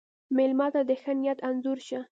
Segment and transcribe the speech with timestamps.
[0.35, 1.99] مېلمه ته د ښه نیت انځور شه.